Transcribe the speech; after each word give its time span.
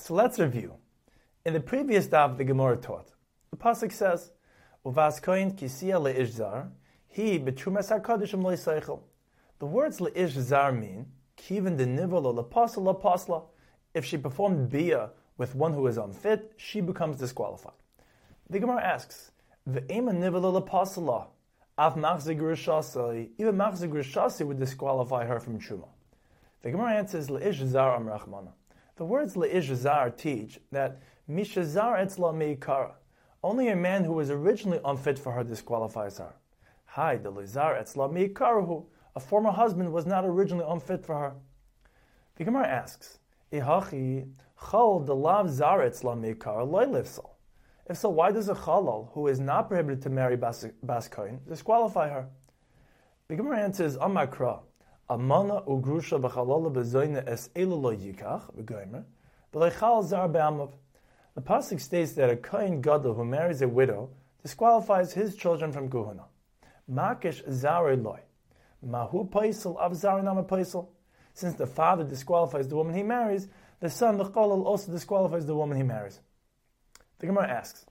So 0.00 0.14
let's 0.14 0.38
review. 0.38 0.76
In 1.44 1.52
the 1.52 1.60
previous 1.60 2.06
daf, 2.06 2.38
the 2.38 2.44
Gemara 2.44 2.78
taught. 2.78 3.10
The 3.50 3.58
pasuk 3.58 3.92
says, 3.92 4.32
"Uvas 4.84 5.20
koin 5.20 5.52
kisia 5.52 6.00
leishzar, 6.00 6.70
he 7.06 7.38
betrumas 7.38 7.90
hakadishim 7.90 8.42
leiseichel." 8.42 9.02
The 9.58 9.66
words 9.66 10.00
leishzar 10.00 10.76
mean 10.76 11.12
kiven 11.36 11.76
the 11.76 11.84
nivel 11.84 12.26
or 12.26 12.32
lepasla 12.32 12.98
pasla. 12.98 13.44
If 13.92 14.06
she 14.06 14.16
performed 14.16 14.70
bia 14.70 15.10
with 15.36 15.54
one 15.54 15.74
who 15.74 15.86
is 15.86 15.98
unfit, 15.98 16.54
she 16.56 16.80
becomes 16.80 17.18
disqualified. 17.18 17.74
The 18.48 18.58
Gemara 18.58 18.82
asks, 18.82 19.32
"Ve'ema 19.68 20.16
nivel 20.16 20.40
lepasla." 20.40 21.26
Av 21.76 21.94
machzig 21.96 22.40
rishasai, 22.40 23.32
even 23.36 23.56
rishasai 23.58 24.46
would 24.46 24.58
disqualify 24.58 25.26
her 25.26 25.38
from 25.38 25.60
truma. 25.60 25.88
The 26.62 26.70
Gemara 26.70 26.94
answers, 26.94 27.28
"Leish 27.28 27.62
zar 27.66 27.96
am 27.96 28.06
rachmana." 28.06 28.52
The 29.00 29.06
words 29.06 29.32
Le'ish 29.32 29.74
Zar 29.76 30.10
teach 30.10 30.60
that 30.72 31.00
Mishazar 31.26 32.04
Etzla 32.04 32.34
Meikara. 32.34 32.92
Only 33.42 33.68
a 33.68 33.74
man 33.74 34.04
who 34.04 34.12
was 34.12 34.30
originally 34.30 34.78
unfit 34.84 35.18
for 35.18 35.32
her 35.32 35.42
disqualifies 35.42 36.18
her. 36.18 36.34
Hi, 36.84 37.16
the 37.16 37.32
Lizar 37.32 37.80
Etzla 37.80 38.12
Meikarahu. 38.12 38.84
A 39.16 39.20
former 39.20 39.52
husband 39.52 39.90
was 39.90 40.04
not 40.04 40.26
originally 40.26 40.66
unfit 40.68 41.02
for 41.02 41.14
her. 41.14 41.32
The 42.36 42.44
Gemara 42.44 42.68
asks, 42.68 43.20
Ihachi 43.50 44.28
Chal 44.70 45.00
the 45.00 45.16
Lav 45.16 45.48
Zar 45.48 45.78
Etzla 45.78 46.14
Meikara 46.14 46.68
Loilifsal. 46.68 47.30
If 47.88 47.96
so, 47.96 48.10
why 48.10 48.32
does 48.32 48.50
a 48.50 48.54
Chalal 48.54 49.10
who 49.14 49.28
is 49.28 49.40
not 49.40 49.68
prohibited 49.68 50.02
to 50.02 50.10
marry 50.10 50.36
Bas, 50.36 50.66
Bas 50.82 51.08
disqualify 51.48 52.10
her? 52.10 52.28
The 53.28 53.36
Gemara 53.36 53.60
answers, 53.60 53.96
Amakra. 53.96 54.60
Amana 55.10 55.62
ugrusha 55.62 56.20
b'chalala 56.20 56.72
b'zoyne 56.72 57.26
es 57.26 57.48
yikach 57.56 58.44
zar 60.04 60.28
be'amav. 60.28 60.70
The 61.34 61.40
pasuk 61.40 61.80
states 61.80 62.12
that 62.12 62.30
a 62.30 62.36
kohen 62.36 62.80
gadol 62.80 63.14
who 63.14 63.24
marries 63.24 63.60
a 63.60 63.66
widow 63.66 64.10
disqualifies 64.44 65.12
his 65.12 65.34
children 65.34 65.72
from 65.72 65.88
kuhuna. 65.90 66.26
Makish 66.88 67.42
zar 67.50 67.96
loy. 67.96 68.20
Mahu 68.86 69.28
paisel 69.28 69.76
av 69.80 69.96
zar 69.96 70.22
nama 70.22 70.44
paisel. 70.44 70.86
Since 71.34 71.54
the 71.54 71.66
father 71.66 72.04
disqualifies 72.04 72.68
the 72.68 72.76
woman 72.76 72.94
he 72.94 73.02
marries, 73.02 73.48
the 73.80 73.90
son, 73.90 74.16
the 74.16 74.26
chalal, 74.26 74.64
also 74.64 74.92
disqualifies 74.92 75.44
the 75.44 75.56
woman 75.56 75.76
he 75.76 75.82
marries. 75.82 76.20
The 77.18 77.26
Gemara 77.26 77.48
asks, 77.48 77.84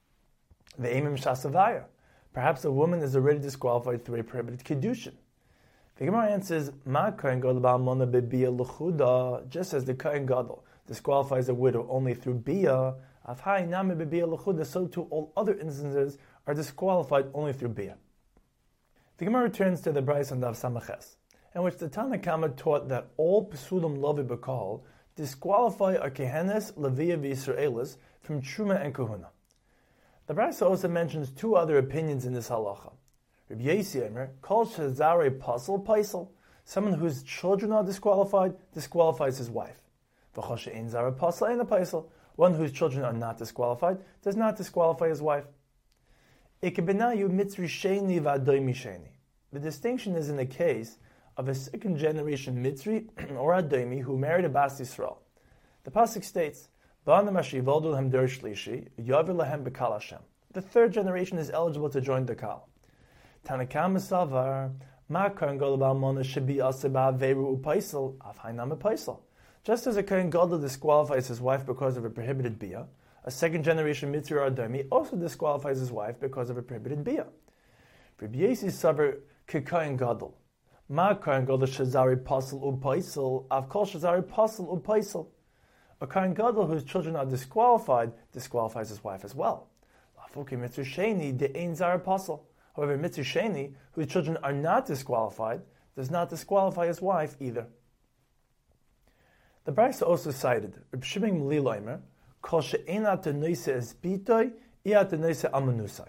the 0.77 0.87
imim 0.87 1.21
shasavaya. 1.21 1.83
Perhaps 2.31 2.63
a 2.63 2.71
woman 2.71 3.01
is 3.01 3.17
already 3.17 3.39
disqualified 3.39 4.05
through 4.05 4.21
a 4.21 4.23
prohibited 4.23 4.63
kiddushin. 4.63 5.15
The 5.99 6.05
Gemara 6.05 6.31
answers, 6.31 6.71
Ma 6.85 7.11
Kohen 7.11 7.41
Gadol 7.41 7.77
Mona 7.77 8.07
Bebia 8.07 8.57
Lechuda, 8.57 9.49
just 9.49 9.73
as 9.73 9.83
the 9.83 9.93
Kohen 9.93 10.25
Gadol 10.25 10.63
disqualifies 10.87 11.49
a 11.49 11.53
widow 11.53 11.85
only 11.89 12.13
through 12.13 12.35
Bia, 12.35 12.95
Afhai 13.27 13.67
Name 13.67 13.97
Bebia 13.97 14.23
Lechuda, 14.25 14.65
so 14.65 14.87
too 14.87 15.07
all 15.09 15.33
other 15.35 15.55
instances 15.55 16.17
are 16.47 16.53
disqualified 16.53 17.25
only 17.33 17.51
through 17.51 17.69
Bia. 17.69 17.97
The 19.17 19.25
Gemara 19.25 19.43
returns 19.43 19.81
to 19.81 19.91
the 19.91 20.01
Braisa 20.01 20.31
and 20.31 20.41
Dav 20.41 20.55
Samaches, 20.55 21.17
in 21.53 21.63
which 21.63 21.75
the 21.75 21.89
Tanna 21.89 22.17
Kamma 22.17 22.55
taught 22.55 22.87
that 22.87 23.09
all 23.17 23.49
Pesulim 23.49 23.97
Lavi 23.97 24.25
Bakal 24.25 24.83
disqualify 25.17 25.95
a 25.95 26.09
Kehenes, 26.09 26.71
Leviah, 26.77 27.17
Yisraelis 27.17 27.97
from 28.21 28.41
Truma 28.41 28.81
and 28.81 28.95
Kahuna. 28.95 29.31
The 30.27 30.33
Braisa 30.33 30.61
also 30.61 30.87
mentions 30.87 31.29
two 31.29 31.57
other 31.57 31.77
opinions 31.77 32.25
in 32.25 32.31
this 32.31 32.47
halacha. 32.47 32.93
Rabbi 33.49 33.63
Yossi 33.63 34.05
Omer, 34.07 34.31
Kol 34.43 34.67
Shazare 34.67 35.39
Puzzle 35.39 35.81
Paisel, 35.81 36.29
someone 36.65 36.93
whose 36.93 37.23
children 37.23 37.71
are 37.71 37.83
disqualified, 37.83 38.53
disqualifies 38.75 39.39
his 39.39 39.49
wife. 39.49 39.81
V'choshe 40.35 40.87
Zara 40.87 41.11
Puzzle 41.11 41.47
Ein 41.47 41.59
Paisel, 41.61 42.05
one 42.35 42.53
whose 42.53 42.71
children 42.71 43.03
are 43.03 43.11
not 43.11 43.39
disqualified, 43.39 43.97
does 44.21 44.35
not 44.35 44.55
disqualify 44.55 45.09
his 45.09 45.19
wife. 45.19 45.45
Mitzri 46.61 47.65
Sheni 47.67 48.21
Sheni. 48.21 49.09
The 49.51 49.59
distinction 49.59 50.15
is 50.15 50.29
in 50.29 50.35
the 50.35 50.45
case 50.45 50.99
of 51.35 51.49
a 51.49 51.55
second 51.55 51.97
generation 51.97 52.63
Mitzri 52.63 53.07
or 53.35 53.53
Adoimi 53.53 54.01
who 54.01 54.15
married 54.15 54.45
a 54.45 54.49
Bas 54.49 54.79
Yisrael. 54.79 55.17
The 55.85 55.91
Pasuk 55.91 56.23
states, 56.23 56.67
The 60.53 60.61
third 60.61 60.93
generation 60.93 61.37
is 61.39 61.49
eligible 61.49 61.89
to 61.89 62.01
join 62.01 62.25
the 62.25 62.35
Kal. 62.35 62.69
Tanakam 63.45 63.97
Savar, 63.97 64.71
Ma 65.07 65.29
Kohen 65.29 65.57
Gadol 65.57 65.95
Mona 65.95 66.23
should 66.23 66.45
be 66.45 66.55
Aseba 66.55 67.17
Veru 67.17 67.57
Upaisel, 67.57 68.17
Afhainam 68.17 68.77
Upaisel. 68.77 69.19
Just 69.63 69.87
as 69.87 69.97
a 69.97 70.03
Kohen 70.03 70.29
Gadol 70.29 70.59
disqualifies 70.59 71.27
his 71.27 71.41
wife 71.41 71.65
because 71.65 71.97
of 71.97 72.05
a 72.05 72.09
prohibited 72.09 72.59
bia, 72.59 72.85
a 73.23 73.31
second 73.31 73.63
generation 73.63 74.13
Mitzri 74.13 74.45
Adami 74.45 74.83
also 74.91 75.15
disqualifies 75.15 75.79
his 75.79 75.91
wife 75.91 76.19
because 76.19 76.49
of 76.49 76.57
a 76.57 76.61
prohibited 76.61 77.03
bia. 77.03 77.27
Rabbi 78.19 78.39
Yossi 78.39 78.69
Savar 78.69 79.17
Kikohen 79.47 79.97
Gadol. 79.97 80.37
Ma 80.89 81.13
Kohen 81.15 81.45
Gadol 81.45 81.67
Shazari 81.67 82.17
Pasel 82.17 82.61
Upaisel, 82.61 83.47
Avkol 83.47 83.87
Shazari 83.87 84.21
Pasel 84.21 84.79
Upaisel. 84.79 85.27
A 86.01 86.07
Kohen 86.07 86.33
Gadol 86.33 86.67
whose 86.67 86.83
children 86.83 87.15
are 87.15 87.25
disqualified 87.25 88.11
disqualifies 88.31 88.89
his 88.89 89.03
wife 89.03 89.25
as 89.25 89.33
well. 89.33 89.69
Lafuki 90.17 90.57
Mitzri 90.57 90.85
Sheni 90.85 91.35
De 91.35 91.57
Ein 91.59 91.75
Zar 91.75 91.99
Pasel. 91.99 92.41
However, 92.75 92.97
Mitzri 92.97 93.73
whose 93.91 94.07
children 94.07 94.37
are 94.43 94.53
not 94.53 94.85
disqualified, 94.85 95.61
does 95.95 96.09
not 96.09 96.29
disqualify 96.29 96.87
his 96.87 97.01
wife 97.01 97.35
either. 97.39 97.67
The 99.65 99.71
Brisa 99.73 100.07
also 100.07 100.31
cited 100.31 100.81
Reb 100.91 101.03
Shimon 101.03 101.41
Liloimer, 101.41 101.99
Kol 102.41 102.61
she'ena 102.61 103.17
tenoise 103.17 103.67
es 103.67 103.93
tenoise 105.05 105.51
amanusai. 105.51 106.07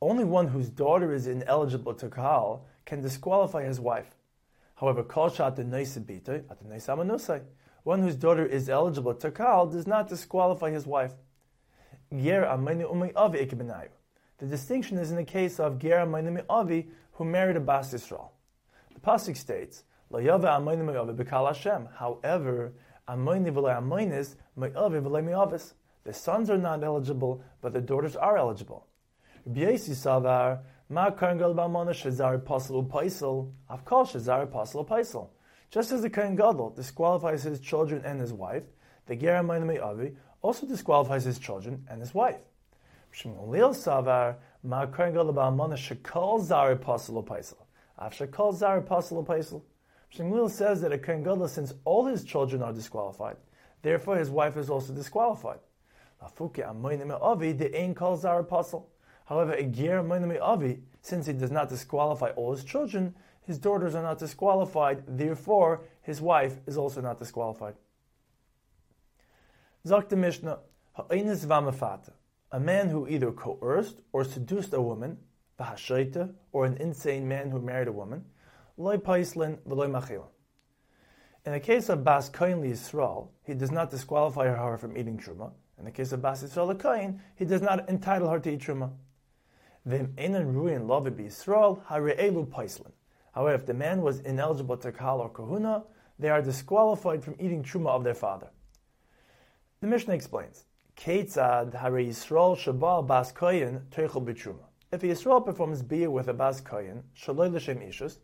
Only 0.00 0.24
one 0.24 0.48
whose 0.48 0.70
daughter 0.70 1.12
is 1.12 1.26
ineligible 1.26 1.94
to 1.94 2.08
kahal 2.08 2.66
can 2.86 3.02
disqualify 3.02 3.64
his 3.64 3.78
wife. 3.78 4.16
However, 4.76 5.02
Kol 5.02 5.28
she'at 5.28 5.56
bitoy, 5.56 6.42
atenoise 6.44 6.88
amanusai. 6.88 7.42
One 7.84 8.00
whose 8.00 8.16
daughter 8.16 8.46
is 8.46 8.68
eligible 8.68 9.14
to 9.14 9.30
kahal 9.30 9.66
does 9.66 9.86
not 9.86 10.08
disqualify 10.08 10.70
his 10.70 10.86
wife. 10.86 11.12
Ger 12.10 12.44
ikbenayu. 12.46 13.88
The 14.42 14.48
distinction 14.48 14.98
is 14.98 15.10
in 15.12 15.16
the 15.16 15.22
case 15.22 15.60
of 15.60 15.78
Gera 15.78 16.04
Avi, 16.50 16.88
who 17.12 17.24
married 17.24 17.54
a 17.54 17.60
Bas 17.60 17.94
Yisrael. 17.94 18.30
The 18.92 18.98
Pasuk 18.98 19.36
states. 19.36 19.84
However. 21.96 22.72
The 26.04 26.12
sons 26.12 26.50
are 26.50 26.58
not 26.58 26.82
eligible, 26.82 27.44
but 27.60 27.72
the 27.72 27.80
daughters 27.80 28.16
are 28.16 28.36
eligible. 28.36 28.88
Just 29.46 29.88
as 35.92 36.02
the 36.02 36.10
Kain 36.12 36.34
Gadol 36.34 36.70
disqualifies 36.70 37.44
his 37.44 37.60
children 37.60 38.02
and 38.04 38.20
his 38.20 38.32
wife, 38.32 38.64
the 39.06 39.14
Gera 39.14 39.44
Avi 39.80 40.16
also 40.42 40.66
disqualifies 40.66 41.22
his 41.22 41.38
children 41.38 41.86
and 41.88 42.00
his 42.00 42.12
wife. 42.12 42.40
Shmuel 43.12 43.74
Savar, 43.74 44.36
Ma 44.62 44.86
Kohen 44.86 45.12
Gadol 45.12 45.34
Ba'amana 45.34 45.74
Shekol 45.74 46.40
Zari 46.46 46.76
Pasal 46.78 47.24
Paisel. 47.24 47.56
Af 47.98 48.16
Shekol 48.16 48.58
Zari 48.58 48.82
Pasal 48.86 49.24
Paisel. 49.26 49.62
Shmuel 50.14 50.50
says 50.50 50.80
that 50.80 50.92
a 50.92 50.98
Kohen 50.98 51.22
Gadol, 51.22 51.48
since 51.48 51.74
all 51.84 52.06
his 52.06 52.24
children 52.24 52.62
are 52.62 52.72
disqualified, 52.72 53.36
therefore 53.82 54.16
his 54.16 54.30
wife 54.30 54.56
is 54.56 54.70
also 54.70 54.92
disqualified. 54.92 55.58
However, 59.24 59.52
a 59.52 59.64
Ger 59.64 59.98
Avi, 60.40 60.82
since 61.00 61.26
he 61.26 61.32
does 61.32 61.50
not 61.50 61.68
disqualify 61.68 62.30
all 62.30 62.52
his 62.52 62.64
children, 62.64 63.14
his 63.42 63.58
daughters 63.58 63.94
are 63.94 64.02
not 64.02 64.18
disqualified, 64.18 65.02
therefore 65.06 65.82
his 66.02 66.20
wife 66.20 66.58
is 66.66 66.76
also 66.76 67.00
not 67.00 67.18
disqualified. 67.18 67.74
Zok 69.84 70.08
the 70.08 70.16
Mishnah, 70.16 70.60
a 72.52 72.60
man 72.60 72.90
who 72.90 73.08
either 73.08 73.32
coerced 73.32 74.02
or 74.12 74.24
seduced 74.24 74.74
a 74.74 74.80
woman, 74.80 75.16
v'hashaita, 75.58 76.32
or 76.52 76.66
an 76.66 76.76
insane 76.76 77.26
man 77.26 77.50
who 77.50 77.60
married 77.60 77.88
a 77.88 77.92
woman, 77.92 78.24
loy 78.76 78.98
paislin 78.98 79.56
v'loy 79.66 79.90
machil. 79.90 80.26
In 81.46 81.52
the 81.52 81.60
case 81.60 81.88
of 81.88 82.04
Bas 82.04 82.28
Kohen 82.28 82.62
Yisrael, 82.62 83.28
he 83.42 83.54
does 83.54 83.72
not 83.72 83.90
disqualify 83.90 84.46
her 84.46 84.76
from 84.76 84.96
eating 84.96 85.18
truma. 85.18 85.50
In 85.78 85.86
the 85.86 85.90
case 85.90 86.12
of 86.12 86.22
Bas 86.22 86.44
Yisrael 86.44 86.78
Kohen, 86.78 87.20
he 87.36 87.44
does 87.44 87.62
not 87.62 87.88
entitle 87.88 88.28
her 88.28 88.38
to 88.38 88.52
eat 88.52 88.60
truma. 88.60 88.92
Vim 89.86 90.12
enan 90.18 90.54
ruin 90.54 90.86
lovi 90.86 91.10
Yisrael 91.10 91.84
hare'elu 91.86 92.46
paislin. 92.46 92.92
However, 93.34 93.54
if 93.54 93.66
the 93.66 93.74
man 93.74 94.02
was 94.02 94.20
ineligible 94.20 94.76
to 94.76 94.92
kahal 94.92 95.20
or 95.20 95.30
kahuna, 95.30 95.84
they 96.18 96.28
are 96.28 96.42
disqualified 96.42 97.24
from 97.24 97.34
eating 97.40 97.62
truma 97.64 97.88
of 97.88 98.04
their 98.04 98.14
father. 98.14 98.50
The 99.80 99.86
Mishnah 99.86 100.14
explains. 100.14 100.66
Ketzad 101.02 101.72
Yisrael 101.72 103.04
Bas 103.08 103.32
Koyin 103.32 103.80
Teichel. 103.86 104.56
If 104.92 105.00
Yisrael 105.00 105.44
performs 105.44 105.82
bia 105.82 106.08
with 106.08 106.28
a 106.28 106.32
Bas 106.32 106.60
Koyin, 106.60 107.02
Shaloi 107.16 107.52
L'Shem 107.52 107.80
Ishus, 107.80 108.18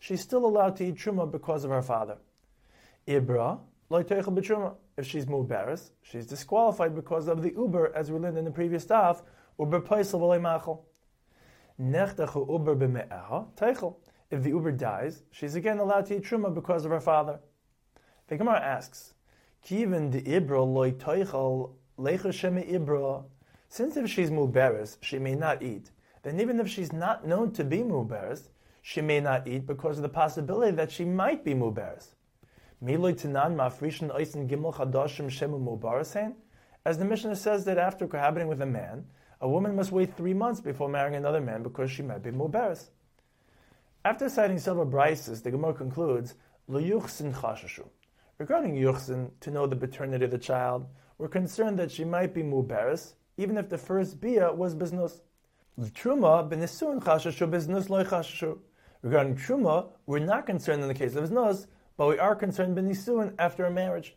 she's 0.00 0.20
still 0.20 0.44
allowed 0.44 0.74
to 0.78 0.86
eat 0.86 0.96
Truma 0.96 1.30
because 1.30 1.62
of 1.62 1.70
her 1.70 1.80
father. 1.80 2.16
Ibra 3.06 3.60
Loi 3.88 4.02
Teichel 4.02 4.36
B'Truma. 4.36 4.74
if 4.96 5.06
she's 5.06 5.26
mubaris, 5.26 5.90
she's 6.02 6.26
disqualified 6.26 6.96
because 6.96 7.28
of 7.28 7.40
the 7.40 7.52
uber, 7.52 7.92
as 7.94 8.10
we 8.10 8.18
learned 8.18 8.36
in 8.36 8.44
the 8.44 8.50
previous 8.50 8.84
daf, 8.84 9.22
uber 9.60 9.80
paisel 9.80 10.18
v'loy 10.18 10.80
Nechtechu 11.80 12.50
uber 12.50 12.74
b'me'eha 12.74 13.46
teichel. 13.54 13.94
If 14.32 14.42
the 14.42 14.50
uber 14.50 14.72
dies, 14.72 15.22
she's 15.30 15.54
again 15.54 15.78
allowed 15.78 16.06
to 16.06 16.16
eat 16.16 16.24
truma 16.24 16.52
because 16.52 16.84
of 16.84 16.90
her 16.90 17.00
father. 17.00 17.38
The 18.26 18.36
Gemara 18.36 18.58
asks, 18.58 19.14
Kiven 19.64 20.10
the 20.10 20.22
ibra 20.22 20.66
loy 20.66 20.90
teichel 20.90 21.74
lecha 21.98 22.32
sheme 22.32 22.70
ibra. 22.70 23.24
Since 23.68 23.96
if 23.96 24.10
she's 24.10 24.30
mubaris, 24.30 24.98
she 25.00 25.18
may 25.18 25.34
not 25.34 25.62
eat. 25.62 25.90
Then 26.22 26.40
even 26.40 26.60
if 26.60 26.68
she's 26.68 26.92
not 26.92 27.26
known 27.26 27.52
to 27.52 27.64
be 27.64 27.78
mubaris, 27.78 28.48
she 28.82 29.00
may 29.00 29.20
not 29.20 29.48
eat 29.48 29.66
because 29.66 29.98
of 29.98 30.02
the 30.02 30.08
possibility 30.08 30.76
that 30.76 30.90
she 30.90 31.04
might 31.04 31.44
be 31.44 31.54
mubaris. 31.54 32.08
As 36.86 36.98
the 36.98 37.04
Mishnah 37.04 37.36
says 37.36 37.64
that 37.64 37.78
after 37.78 38.06
cohabiting 38.06 38.48
with 38.48 38.60
a 38.60 38.66
man, 38.66 39.06
a 39.40 39.48
woman 39.48 39.74
must 39.74 39.90
wait 39.90 40.14
three 40.14 40.34
months 40.34 40.60
before 40.60 40.88
marrying 40.88 41.16
another 41.16 41.40
man 41.40 41.62
because 41.62 41.90
she 41.90 42.02
might 42.02 42.22
be 42.22 42.30
mubaris. 42.30 42.90
After 44.04 44.28
citing 44.28 44.58
several 44.58 44.86
brises, 44.86 45.42
the 45.42 45.50
Gemara 45.50 45.72
concludes. 45.72 46.34
Regarding 46.68 47.18
yuchsin, 48.38 49.30
to 49.40 49.50
know 49.50 49.66
the 49.66 49.76
paternity 49.76 50.26
of 50.26 50.30
the 50.30 50.38
child, 50.38 50.86
we're 51.18 51.28
concerned 51.28 51.78
that 51.78 51.90
she 51.90 52.04
might 52.04 52.34
be 52.34 52.42
mubaris, 52.42 53.14
even 53.36 53.56
if 53.56 53.68
the 53.68 53.78
first 53.78 54.20
bia 54.20 54.52
was 54.52 54.74
biznus. 54.74 55.20
B'nisun 55.78 57.02
chashashu 57.02 57.50
biznus 57.50 57.88
loy 57.88 58.04
chashashu. 58.04 58.58
Regarding 59.02 59.36
truma, 59.36 59.88
we're 60.06 60.18
not 60.18 60.46
concerned 60.46 60.82
in 60.82 60.88
the 60.88 60.94
case 60.94 61.14
of 61.14 61.24
biznus, 61.24 61.66
but 61.96 62.08
we 62.08 62.18
are 62.18 62.34
concerned 62.34 62.76
b'nisuin 62.76 63.34
after 63.38 63.64
a 63.64 63.70
marriage. 63.70 64.16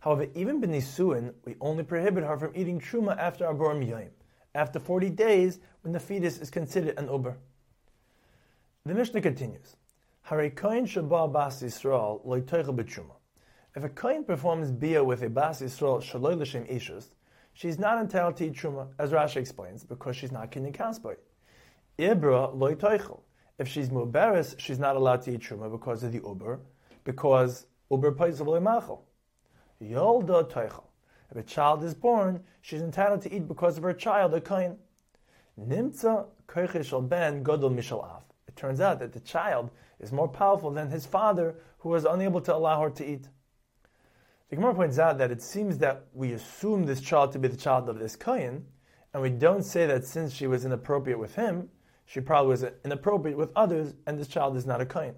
However, 0.00 0.28
even 0.34 0.60
b'nisuin, 0.60 1.34
we 1.44 1.56
only 1.60 1.84
prohibit 1.84 2.24
her 2.24 2.38
from 2.38 2.52
eating 2.54 2.80
truma 2.80 3.16
after 3.18 3.44
abor 3.46 3.74
miyayim, 3.74 4.10
after 4.54 4.78
40 4.78 5.10
days 5.10 5.58
when 5.82 5.92
the 5.92 6.00
fetus 6.00 6.38
is 6.38 6.50
considered 6.50 6.98
an 6.98 7.08
uber. 7.08 7.36
The 8.86 8.94
Mishnah 8.94 9.20
continues, 9.20 9.76
shabal 10.26 11.32
bas 11.32 11.62
Yisrael 11.62 12.24
loy 12.24 12.40
b'truma. 12.40 13.19
If 13.76 13.84
a 13.84 13.88
kohen 13.88 14.24
performs 14.24 14.72
bia 14.72 15.04
with 15.04 15.22
a 15.22 15.30
bas 15.30 15.62
Yisrael 15.62 16.02
shaloi 16.02 16.36
l'shem 16.36 16.64
ishus, 16.64 17.10
she's 17.52 17.78
not 17.78 18.00
entitled 18.00 18.36
to 18.38 18.46
eat 18.46 18.54
truma, 18.54 18.88
as 18.98 19.12
Rashi 19.12 19.36
explains, 19.36 19.84
because 19.84 20.16
she's 20.16 20.32
not 20.32 20.50
kinyan 20.50 20.74
kasboy. 20.74 21.16
Ibra 21.96 22.52
loy 22.52 22.76
If 23.58 23.68
she's 23.68 23.90
muberis, 23.90 24.58
she's 24.58 24.80
not 24.80 24.96
allowed 24.96 25.22
to 25.22 25.34
eat 25.34 25.42
truma 25.42 25.70
because 25.70 26.02
of 26.02 26.10
the 26.10 26.18
uber, 26.18 26.58
because 27.04 27.66
uber 27.92 28.10
machal. 28.10 29.04
Yolda 29.80 30.50
teichel. 30.50 30.84
If 31.30 31.36
a 31.36 31.42
child 31.44 31.84
is 31.84 31.94
born, 31.94 32.42
she's 32.60 32.82
entitled 32.82 33.22
to 33.22 33.32
eat 33.32 33.46
because 33.46 33.76
of 33.78 33.84
her 33.84 33.92
child, 33.92 34.34
a 34.34 34.40
kohen. 34.40 34.78
Nimtza 35.60 36.26
koichish 36.48 37.08
ben 37.08 37.44
godol 37.44 37.72
mishal. 37.72 38.22
It 38.48 38.56
turns 38.56 38.80
out 38.80 38.98
that 38.98 39.12
the 39.12 39.20
child 39.20 39.70
is 40.00 40.10
more 40.10 40.26
powerful 40.26 40.72
than 40.72 40.90
his 40.90 41.06
father, 41.06 41.54
who 41.78 41.90
was 41.90 42.04
unable 42.04 42.40
to 42.40 42.54
allow 42.54 42.82
her 42.82 42.90
to 42.90 43.06
eat. 43.06 43.28
The 44.50 44.56
Gemara 44.56 44.74
points 44.74 44.98
out 44.98 45.18
that 45.18 45.30
it 45.30 45.42
seems 45.42 45.78
that 45.78 46.06
we 46.12 46.32
assume 46.32 46.84
this 46.84 47.00
child 47.00 47.30
to 47.32 47.38
be 47.38 47.46
the 47.46 47.56
child 47.56 47.88
of 47.88 48.00
this 48.00 48.16
kohen, 48.16 48.66
and 49.14 49.22
we 49.22 49.30
don't 49.30 49.62
say 49.62 49.86
that 49.86 50.04
since 50.04 50.32
she 50.32 50.48
was 50.48 50.64
inappropriate 50.64 51.20
with 51.20 51.36
him, 51.36 51.68
she 52.04 52.20
probably 52.20 52.50
was 52.50 52.64
inappropriate 52.84 53.38
with 53.38 53.52
others, 53.54 53.94
and 54.08 54.18
this 54.18 54.26
child 54.26 54.56
is 54.56 54.66
not 54.66 54.80
a 54.80 54.86
kohen. 54.86 55.14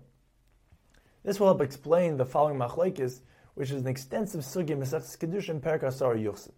This 1.24 1.40
will 1.40 1.46
help 1.46 1.62
explain 1.62 2.18
the 2.18 2.26
following 2.26 2.58
machlekes, 2.58 3.20
which 3.54 3.70
is 3.70 3.80
an 3.80 3.88
extensive 3.88 4.42
sugi 4.42 4.76
Masechus 4.76 5.16
Kedushin 5.16 5.60
Perkasar 5.60 6.14
Yuchsin. 6.22 6.52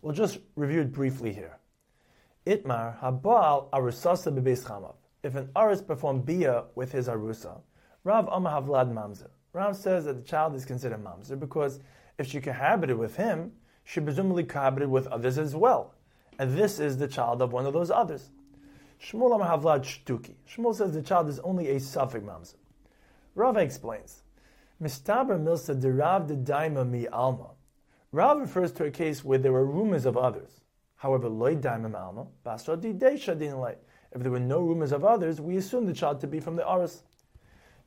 We'll 0.00 0.14
just 0.14 0.38
review 0.54 0.82
it 0.82 0.92
briefly 0.92 1.32
here. 1.32 1.58
Itmar 2.46 3.00
habal 3.00 3.68
arusasa 3.70 4.32
bebeis 4.32 4.64
chamav. 4.64 4.94
If 5.24 5.34
an 5.34 5.50
aris 5.56 5.82
performed 5.82 6.24
bia 6.24 6.66
with 6.76 6.92
his 6.92 7.08
arusa, 7.08 7.62
Rav 8.04 8.28
Amar 8.30 8.62
Havlad 8.62 8.92
Mamzer. 8.92 9.30
Rav 9.56 9.74
says 9.74 10.04
that 10.04 10.12
the 10.12 10.22
child 10.22 10.54
is 10.54 10.66
considered 10.66 11.02
mamzer 11.02 11.40
because 11.40 11.80
if 12.18 12.26
she 12.26 12.42
cohabited 12.42 12.98
with 12.98 13.16
him, 13.16 13.52
she 13.84 14.00
presumably 14.00 14.44
cohabited 14.44 14.90
with 14.90 15.06
others 15.06 15.38
as 15.38 15.56
well, 15.56 15.94
and 16.38 16.58
this 16.58 16.78
is 16.78 16.98
the 16.98 17.08
child 17.08 17.40
of 17.40 17.54
one 17.54 17.64
of 17.64 17.72
those 17.72 17.90
others. 17.90 18.28
Shmuel 19.02 19.34
Amar 19.34 19.58
Havlad 19.58 19.80
Shtuki. 19.80 20.34
Shmuel 20.46 20.74
says 20.74 20.92
the 20.92 21.00
child 21.00 21.30
is 21.30 21.38
only 21.40 21.70
a 21.70 21.76
safek 21.76 22.22
mamzer. 22.22 22.56
Rava 23.34 23.60
explains, 23.60 24.24
Mistaber 24.82 25.40
milsa 25.42 25.74
derav 25.74 26.26
de 26.26 26.36
daima 26.36 26.86
mi 26.86 27.08
alma. 27.08 27.52
Rav 28.12 28.38
refers 28.38 28.72
to 28.72 28.84
a 28.84 28.90
case 28.90 29.24
where 29.24 29.38
there 29.38 29.52
were 29.52 29.64
rumors 29.64 30.04
of 30.04 30.18
others. 30.18 30.60
However, 30.96 31.30
loy 31.30 31.56
daima 31.56 31.94
alma, 31.94 32.26
basra 32.44 32.76
di 32.76 32.90
If 32.90 34.22
there 34.22 34.30
were 34.30 34.38
no 34.38 34.60
rumors 34.60 34.92
of 34.92 35.02
others, 35.02 35.40
we 35.40 35.56
assume 35.56 35.86
the 35.86 35.94
child 35.94 36.20
to 36.20 36.26
be 36.26 36.40
from 36.40 36.56
the 36.56 36.70
Aris. 36.70 37.02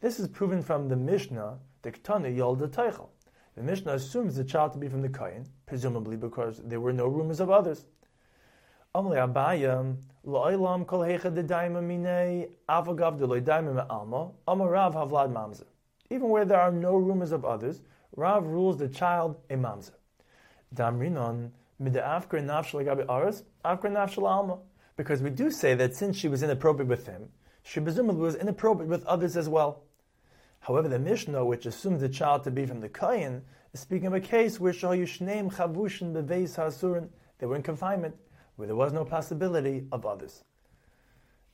This 0.02 0.18
is 0.18 0.30
proven 0.30 0.62
from 0.62 0.88
the 0.88 0.96
Mishnah, 0.96 1.60
the 1.82 1.92
Ktana 1.92 2.34
Yolda 2.34 2.70
Teichel. 2.70 3.10
The 3.56 3.64
Mishnah 3.64 3.96
assumes 3.96 4.38
the 4.38 4.46
child 4.46 4.72
to 4.72 4.80
be 4.80 4.88
from 4.88 5.02
the 5.02 5.10
Kain, 5.10 5.46
presumably 5.66 6.16
because 6.16 6.62
there 6.64 6.80
were 6.80 6.94
no 6.94 7.06
rumors 7.06 7.42
of 7.42 7.50
others. 7.50 7.86
Even 8.96 9.12
where 16.30 16.46
there 16.46 16.62
are 16.62 16.72
no 16.72 16.96
rumors 16.96 17.32
of 17.34 17.44
others, 17.44 17.82
Rav 18.16 18.46
rules 18.46 18.78
the 18.78 18.88
child 18.88 19.36
a 19.50 19.56
mamzer. 19.58 19.96
Because 24.96 25.22
we 25.22 25.30
do 25.30 25.52
say 25.52 25.76
that 25.76 25.94
since 25.94 26.16
she 26.16 26.30
was 26.30 26.42
inappropriate 26.42 26.88
with 26.88 27.06
him, 27.06 27.30
she 27.64 27.82
presumably 27.82 28.22
was 28.22 28.36
inappropriate 28.36 28.90
with 28.90 29.06
others 29.06 29.36
as 29.36 29.50
well. 29.50 29.84
However, 30.62 30.88
the 30.88 31.00
Mishnah, 31.00 31.46
which 31.46 31.66
assumes 31.66 32.02
the 32.02 32.10
child 32.10 32.44
to 32.44 32.52
be 32.52 32.66
from 32.66 32.80
the 32.80 32.90
Kayin, 32.90 33.42
is 33.74 33.80
speaking 33.80 34.08
of 34.08 34.14
a 34.14 34.20
case 34.20 34.60
where 34.60 34.74
Shahayushneim 34.74 35.54
Chavushin 35.54 36.14
Beveis 36.14 36.56
Hasurin, 36.56 37.10
they 37.38 37.46
were 37.46 37.56
in 37.56 37.64
confinement, 37.64 38.16
where 38.56 38.68
there 38.68 38.76
was 38.76 38.92
no 38.92 39.06
possibility 39.06 39.86
of 39.92 40.06
others. 40.06 40.44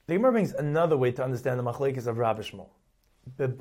The 0.08 0.16
Gemara 0.16 0.34
brings 0.34 0.54
another 0.54 0.98
way 0.98 1.12
to 1.14 1.24
understand 1.24 1.60
the 1.60 1.64
machlekes 1.64 2.08
of 2.08 2.18
Rabbi 2.18 2.42
Shmuel. 2.42 2.70
If 3.38 3.58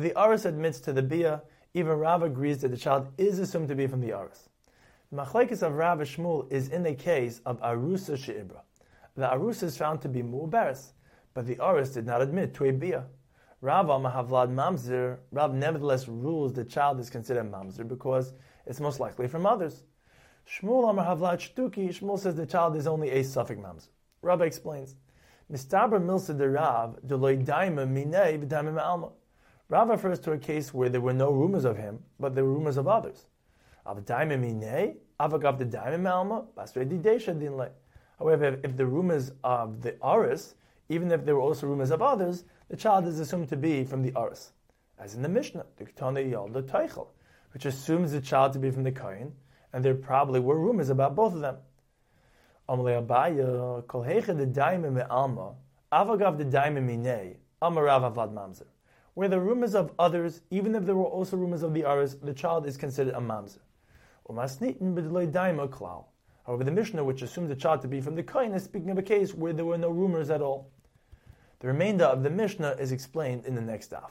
the 0.00 0.12
Aris 0.16 0.44
admits 0.44 0.80
to 0.80 0.92
the 0.92 1.02
Bia, 1.02 1.42
even 1.74 1.98
Rav 1.98 2.22
agrees 2.22 2.62
that 2.62 2.68
the 2.68 2.76
child 2.76 3.08
is 3.18 3.38
assumed 3.38 3.68
to 3.68 3.74
be 3.74 3.86
from 3.86 4.00
the 4.00 4.12
Aris. 4.12 4.48
The 5.10 5.22
machlekes 5.22 5.62
of 5.62 5.74
Rav 5.74 5.98
Shmuel 5.98 6.50
is 6.50 6.68
in 6.68 6.82
the 6.82 6.94
case 6.94 7.40
of 7.44 7.60
Arusa 7.60 8.16
She'ibra. 8.16 8.62
The 9.14 9.26
Arusa 9.26 9.64
is 9.64 9.76
found 9.76 10.00
to 10.02 10.08
be 10.08 10.22
Mu'baris, 10.22 10.92
but 11.34 11.46
the 11.46 11.58
Aris 11.60 11.90
did 11.90 12.06
not 12.06 12.22
admit 12.22 12.54
to 12.54 12.64
a 12.64 12.72
Bia. 12.72 13.04
Rav 13.60 13.86
Amahavlad 13.86 14.54
Mamzer, 14.54 15.18
Rav 15.32 15.52
nevertheless 15.52 16.06
rules 16.06 16.52
the 16.52 16.64
child 16.64 17.00
is 17.00 17.10
considered 17.10 17.50
Mamzer 17.50 17.86
because 17.86 18.34
it's 18.66 18.80
most 18.80 19.00
likely 19.00 19.26
from 19.26 19.44
others. 19.44 19.82
Shmuel 20.46 20.90
Amar 20.90 21.06
Havlat 21.06 21.38
Shtuki, 21.38 21.88
Shmuel 21.88 22.18
says 22.18 22.36
the 22.36 22.46
child 22.46 22.76
is 22.76 22.86
only 22.86 23.10
a 23.10 23.22
safek 23.22 23.58
mamzer. 23.58 23.88
Rabbi 24.22 24.44
explains, 24.44 24.94
Mistaber 25.50 26.00
Milsa 26.00 26.36
de 26.36 26.48
Rav, 26.48 26.98
de 27.06 27.16
loy 27.16 27.38
daima 27.38 27.86
minei 27.88 28.38
v'daima 28.38 28.80
alma. 28.80 29.10
Rav 29.70 29.88
refers 29.88 30.18
to 30.20 30.32
a 30.32 30.38
case 30.38 30.72
where 30.74 30.90
there 30.90 31.00
were 31.00 31.14
no 31.14 31.30
rumors 31.32 31.64
of 31.64 31.78
him, 31.78 32.00
but 32.20 32.34
there 32.34 32.44
were 32.44 32.52
rumors 32.52 32.76
of 32.76 32.86
others. 32.86 33.26
Av 33.86 33.98
daima 34.04 34.38
minei, 34.38 34.96
avagav 35.18 35.58
de 35.58 35.64
daima 35.64 36.10
alma, 36.10 36.44
basre 36.56 36.86
di 36.86 36.98
desha 36.98 37.38
dinle. 37.38 37.70
However, 38.18 38.60
if 38.62 38.76
the 38.76 38.86
rumors 38.86 39.32
of 39.42 39.80
the 39.80 39.96
Aris, 40.02 40.54
even 40.88 41.10
if 41.10 41.24
there 41.24 41.34
were 41.34 41.42
also 41.42 41.66
rumors 41.66 41.90
of 41.90 42.02
others, 42.02 42.44
the 42.68 42.76
child 42.76 43.06
is 43.06 43.20
assumed 43.20 43.48
to 43.48 43.56
be 43.56 43.84
from 43.84 44.02
the 44.02 44.12
Aris. 44.16 44.52
As 44.98 45.14
in 45.14 45.22
the 45.22 45.28
Mishnah, 45.28 45.66
the 45.76 45.84
Ketana 45.84 46.30
Yalda 46.30 46.62
Teichel 46.62 47.08
which 47.54 47.64
assumes 47.64 48.10
the 48.10 48.20
child 48.20 48.52
to 48.52 48.58
be 48.58 48.70
from 48.70 48.82
the 48.82 48.90
Kohen, 48.90 49.32
and 49.72 49.84
there 49.84 49.94
probably 49.94 50.40
were 50.40 50.58
rumors 50.58 50.90
about 50.90 51.14
both 51.14 51.32
of 51.34 51.40
them. 51.40 51.56
Where 59.14 59.28
the 59.28 59.40
rumors 59.40 59.74
of 59.76 59.92
others, 60.00 60.40
even 60.50 60.74
if 60.74 60.84
there 60.84 60.96
were 60.96 61.04
also 61.04 61.36
rumors 61.36 61.62
of 61.62 61.72
the 61.74 61.84
others, 61.84 62.16
the 62.16 62.34
child 62.34 62.66
is 62.66 62.76
considered 62.76 63.14
a 63.14 63.20
mamzer. 63.20 63.60
However, 66.46 66.64
the 66.64 66.72
Mishnah, 66.72 67.04
which 67.04 67.22
assumes 67.22 67.48
the 67.48 67.56
child 67.56 67.82
to 67.82 67.88
be 67.88 68.00
from 68.00 68.16
the 68.16 68.24
Kohen, 68.24 68.52
is 68.52 68.64
speaking 68.64 68.90
of 68.90 68.98
a 68.98 69.02
case 69.02 69.32
where 69.32 69.52
there 69.52 69.64
were 69.64 69.78
no 69.78 69.90
rumors 69.90 70.30
at 70.30 70.42
all. 70.42 70.72
The 71.64 71.68
remainder 71.68 72.04
of 72.04 72.22
the 72.22 72.28
Mishnah 72.28 72.76
is 72.78 72.92
explained 72.92 73.46
in 73.46 73.54
the 73.54 73.62
next 73.62 73.90
daf. 73.90 74.10